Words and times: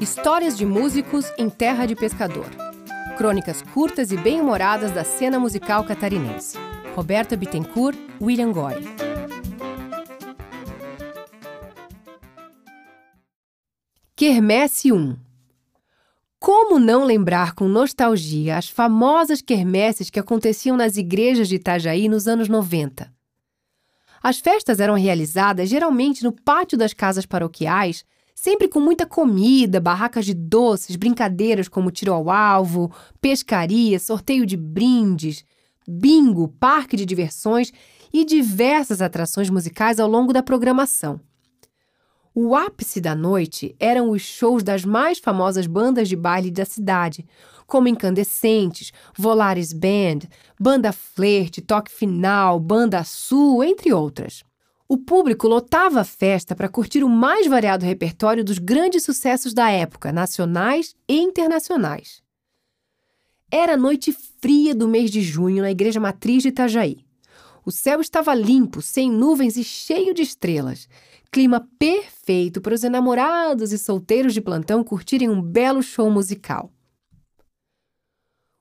Histórias 0.00 0.56
de 0.56 0.66
músicos 0.66 1.32
em 1.38 1.48
terra 1.48 1.86
de 1.86 1.94
pescador. 1.94 2.46
Crônicas 3.16 3.62
curtas 3.62 4.10
e 4.10 4.16
bem-humoradas 4.16 4.92
da 4.92 5.04
cena 5.04 5.38
musical 5.38 5.84
catarinense. 5.84 6.58
Roberta 6.94 7.36
Bittencourt, 7.36 7.98
William 8.20 8.52
Goy. 8.52 8.74
Quermesse 14.16 14.92
1 14.92 15.16
Como 16.38 16.78
não 16.78 17.04
lembrar 17.04 17.54
com 17.54 17.68
nostalgia 17.68 18.56
as 18.56 18.68
famosas 18.68 19.42
quermesses 19.42 20.08
que 20.08 20.20
aconteciam 20.20 20.76
nas 20.76 20.96
igrejas 20.96 21.48
de 21.48 21.56
Itajaí 21.56 22.08
nos 22.08 22.28
anos 22.28 22.48
90? 22.48 23.12
As 24.22 24.38
festas 24.38 24.80
eram 24.80 24.94
realizadas 24.94 25.68
geralmente 25.68 26.24
no 26.24 26.32
pátio 26.32 26.78
das 26.78 26.94
casas 26.94 27.26
paroquiais, 27.26 28.04
sempre 28.34 28.68
com 28.68 28.80
muita 28.80 29.06
comida, 29.06 29.80
barracas 29.80 30.26
de 30.26 30.34
doces, 30.34 30.96
brincadeiras 30.96 31.68
como 31.68 31.90
tiro 31.90 32.12
ao 32.12 32.28
alvo, 32.28 32.92
pescaria, 33.20 33.98
sorteio 33.98 34.44
de 34.44 34.56
brindes, 34.56 35.44
bingo, 35.86 36.48
parque 36.58 36.96
de 36.96 37.06
diversões 37.06 37.72
e 38.12 38.24
diversas 38.24 39.00
atrações 39.00 39.48
musicais 39.48 40.00
ao 40.00 40.08
longo 40.08 40.32
da 40.32 40.42
programação. 40.42 41.20
O 42.34 42.56
ápice 42.56 43.00
da 43.00 43.14
noite 43.14 43.76
eram 43.78 44.10
os 44.10 44.22
shows 44.22 44.64
das 44.64 44.84
mais 44.84 45.20
famosas 45.20 45.68
bandas 45.68 46.08
de 46.08 46.16
baile 46.16 46.50
da 46.50 46.64
cidade, 46.64 47.24
como 47.64 47.86
Incandescentes, 47.86 48.92
Volares 49.16 49.72
Band, 49.72 50.28
Banda 50.60 50.92
Flerte, 50.92 51.62
Toque 51.62 51.92
Final, 51.92 52.58
Banda 52.58 53.04
Sul, 53.04 53.62
entre 53.62 53.92
outras. 53.92 54.42
O 54.94 54.96
público 54.96 55.48
lotava 55.48 56.02
a 56.02 56.04
festa 56.04 56.54
para 56.54 56.68
curtir 56.68 57.02
o 57.02 57.08
mais 57.08 57.48
variado 57.48 57.84
repertório 57.84 58.44
dos 58.44 58.60
grandes 58.60 59.02
sucessos 59.02 59.52
da 59.52 59.68
época, 59.68 60.12
nacionais 60.12 60.94
e 61.08 61.18
internacionais. 61.18 62.22
Era 63.50 63.76
noite 63.76 64.16
fria 64.40 64.72
do 64.72 64.86
mês 64.86 65.10
de 65.10 65.20
junho 65.20 65.62
na 65.62 65.70
Igreja 65.72 65.98
Matriz 65.98 66.44
de 66.44 66.50
Itajaí. 66.50 67.04
O 67.66 67.72
céu 67.72 68.00
estava 68.00 68.32
limpo, 68.36 68.80
sem 68.80 69.10
nuvens 69.10 69.56
e 69.56 69.64
cheio 69.64 70.14
de 70.14 70.22
estrelas. 70.22 70.88
Clima 71.28 71.68
perfeito 71.76 72.60
para 72.60 72.74
os 72.74 72.84
enamorados 72.84 73.72
e 73.72 73.78
solteiros 73.78 74.32
de 74.32 74.40
plantão 74.40 74.84
curtirem 74.84 75.28
um 75.28 75.42
belo 75.42 75.82
show 75.82 76.08
musical. 76.08 76.72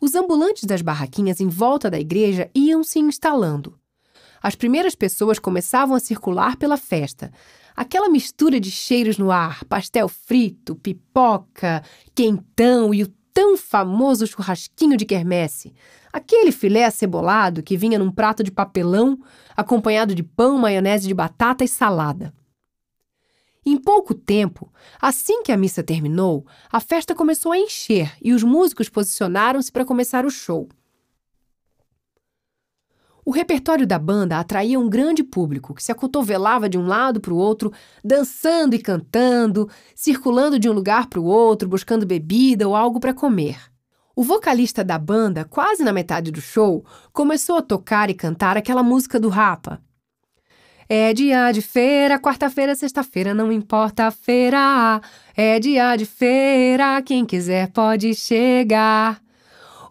Os 0.00 0.16
ambulantes 0.16 0.64
das 0.64 0.82
barraquinhas 0.82 1.40
em 1.40 1.46
volta 1.46 1.88
da 1.88 2.00
igreja 2.00 2.50
iam 2.52 2.82
se 2.82 2.98
instalando. 2.98 3.78
As 4.42 4.54
primeiras 4.54 4.94
pessoas 4.94 5.38
começavam 5.38 5.96
a 5.96 6.00
circular 6.00 6.56
pela 6.56 6.76
festa. 6.76 7.32
Aquela 7.74 8.08
mistura 8.08 8.58
de 8.58 8.70
cheiros 8.70 9.18
no 9.18 9.30
ar, 9.30 9.64
pastel 9.64 10.08
frito, 10.08 10.74
pipoca, 10.76 11.82
quentão 12.14 12.94
e 12.94 13.02
o 13.02 13.08
tão 13.32 13.56
famoso 13.56 14.26
churrasquinho 14.26 14.96
de 14.96 15.04
quermesse. 15.04 15.74
Aquele 16.10 16.50
filé 16.50 16.86
acebolado 16.86 17.62
que 17.62 17.76
vinha 17.76 17.98
num 17.98 18.10
prato 18.10 18.42
de 18.42 18.50
papelão, 18.50 19.18
acompanhado 19.54 20.14
de 20.14 20.22
pão, 20.22 20.56
maionese 20.56 21.06
de 21.06 21.12
batata 21.12 21.62
e 21.62 21.68
salada. 21.68 22.32
Em 23.68 23.76
pouco 23.76 24.14
tempo, 24.14 24.72
assim 25.02 25.42
que 25.42 25.50
a 25.50 25.56
missa 25.56 25.82
terminou, 25.82 26.46
a 26.72 26.80
festa 26.80 27.14
começou 27.14 27.52
a 27.52 27.58
encher 27.58 28.16
e 28.22 28.32
os 28.32 28.42
músicos 28.42 28.88
posicionaram-se 28.88 29.72
para 29.72 29.84
começar 29.84 30.24
o 30.24 30.30
show. 30.30 30.68
O 33.26 33.32
repertório 33.32 33.84
da 33.84 33.98
banda 33.98 34.38
atraía 34.38 34.78
um 34.78 34.88
grande 34.88 35.24
público 35.24 35.74
que 35.74 35.82
se 35.82 35.90
acotovelava 35.90 36.68
de 36.68 36.78
um 36.78 36.86
lado 36.86 37.20
para 37.20 37.34
o 37.34 37.36
outro, 37.36 37.72
dançando 38.04 38.76
e 38.76 38.78
cantando, 38.78 39.68
circulando 39.96 40.60
de 40.60 40.70
um 40.70 40.72
lugar 40.72 41.08
para 41.08 41.18
o 41.18 41.24
outro, 41.24 41.68
buscando 41.68 42.06
bebida 42.06 42.68
ou 42.68 42.76
algo 42.76 43.00
para 43.00 43.12
comer. 43.12 43.58
O 44.14 44.22
vocalista 44.22 44.84
da 44.84 44.96
banda, 44.96 45.44
quase 45.44 45.82
na 45.82 45.92
metade 45.92 46.30
do 46.30 46.40
show, 46.40 46.86
começou 47.12 47.56
a 47.56 47.62
tocar 47.62 48.08
e 48.08 48.14
cantar 48.14 48.56
aquela 48.56 48.84
música 48.84 49.18
do 49.18 49.28
Rapa, 49.28 49.82
é 50.88 51.12
dia 51.12 51.50
de 51.50 51.60
feira, 51.60 52.16
quarta-feira, 52.16 52.76
sexta-feira, 52.76 53.34
não 53.34 53.50
importa 53.50 54.04
a 54.06 54.12
feira. 54.12 55.00
É 55.36 55.58
dia 55.58 55.96
de 55.96 56.06
feira, 56.06 57.02
quem 57.02 57.26
quiser 57.26 57.72
pode 57.72 58.14
chegar. 58.14 59.20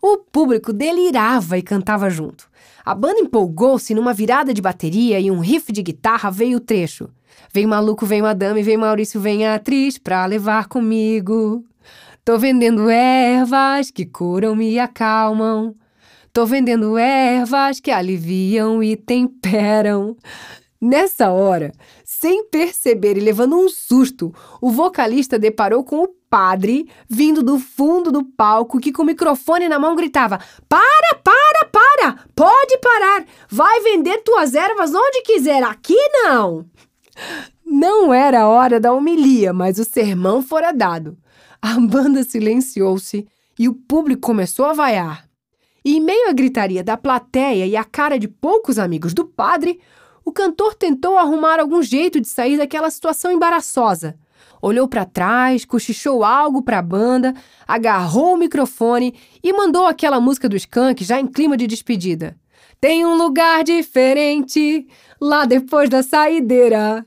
O 0.01 0.19
público 0.19 0.71
delirava 0.71 1.57
e 1.57 1.61
cantava 1.61 2.09
junto. 2.09 2.47
A 2.85 2.93
banda 2.93 3.19
empolgou-se 3.19 3.95
numa 3.95 4.13
virada 4.13 4.53
de 4.53 4.61
bateria 4.61 5.19
e 5.19 5.31
um 5.31 5.39
riff 5.39 5.71
de 5.71 5.81
guitarra 5.81 6.29
veio 6.29 6.57
o 6.57 6.61
trecho. 6.61 7.09
Vem 7.51 7.65
maluco, 7.65 8.05
vem 8.05 8.21
madame, 8.21 8.61
vem 8.61 8.77
Maurício, 8.77 9.19
vem 9.19 9.47
atriz 9.47 9.97
pra 9.97 10.23
levar 10.27 10.67
comigo. 10.67 11.65
Tô 12.23 12.37
vendendo 12.37 12.87
ervas 12.87 13.89
que 13.89 14.05
curam 14.05 14.61
e 14.61 14.77
acalmam. 14.77 15.75
Tô 16.31 16.45
vendendo 16.45 16.95
ervas 16.95 17.79
que 17.79 17.89
aliviam 17.89 18.83
e 18.83 18.95
temperam. 18.95 20.15
Nessa 20.79 21.31
hora, 21.31 21.71
sem 22.03 22.47
perceber 22.49 23.17
e 23.17 23.21
levando 23.21 23.57
um 23.57 23.67
susto, 23.67 24.31
o 24.61 24.69
vocalista 24.69 25.39
deparou 25.39 25.83
com 25.83 26.03
o 26.03 26.09
padre 26.29 26.87
vindo 27.09 27.41
do 27.41 27.57
fundo 27.57 28.11
do 28.11 28.23
palco 28.23 28.79
que, 28.79 28.91
com 28.91 29.01
o 29.01 29.05
microfone 29.05 29.67
na 29.67 29.79
mão, 29.79 29.95
gritava: 29.95 30.39
Para, 30.69 31.15
para! 31.23 31.44
Vai 33.49 33.81
vender 33.81 34.19
tuas 34.19 34.55
ervas 34.55 34.93
onde 34.93 35.21
quiser, 35.21 35.63
aqui 35.63 35.97
não! 36.13 36.65
Não 37.65 38.13
era 38.13 38.41
a 38.41 38.47
hora 38.47 38.79
da 38.79 38.93
homilia, 38.93 39.51
mas 39.53 39.79
o 39.79 39.83
sermão 39.83 40.41
fora 40.41 40.71
dado. 40.71 41.17
A 41.61 41.79
banda 41.79 42.23
silenciou-se 42.23 43.27
e 43.57 43.67
o 43.67 43.73
público 43.73 44.21
começou 44.21 44.65
a 44.65 44.73
vaiar. 44.73 45.27
E, 45.83 45.97
em 45.97 46.01
meio 46.01 46.29
à 46.29 46.33
gritaria 46.33 46.83
da 46.83 46.97
plateia 46.97 47.65
e 47.65 47.75
à 47.75 47.83
cara 47.83 48.17
de 48.17 48.27
poucos 48.27 48.79
amigos 48.79 49.13
do 49.13 49.25
padre, 49.25 49.79
o 50.23 50.31
cantor 50.31 50.73
tentou 50.73 51.17
arrumar 51.17 51.59
algum 51.59 51.81
jeito 51.81 52.19
de 52.19 52.27
sair 52.27 52.57
daquela 52.57 52.89
situação 52.89 53.31
embaraçosa. 53.31 54.17
Olhou 54.61 54.87
para 54.87 55.05
trás, 55.05 55.63
cochichou 55.63 56.23
algo 56.23 56.63
para 56.63 56.79
a 56.79 56.81
banda, 56.81 57.33
agarrou 57.67 58.33
o 58.33 58.37
microfone 58.37 59.13
e 59.43 59.53
mandou 59.53 59.85
aquela 59.85 60.19
música 60.19 60.49
do 60.49 60.55
Skank 60.55 61.03
já 61.03 61.19
em 61.19 61.27
clima 61.27 61.55
de 61.55 61.67
despedida. 61.67 62.35
Tem 62.79 63.05
um 63.05 63.15
lugar 63.15 63.63
diferente 63.63 64.87
lá 65.19 65.45
depois 65.45 65.89
da 65.89 66.03
saideira. 66.03 67.05